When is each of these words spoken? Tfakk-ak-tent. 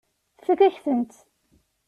Tfakk-ak-tent. 0.37 1.15